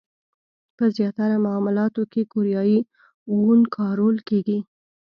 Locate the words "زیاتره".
0.97-1.37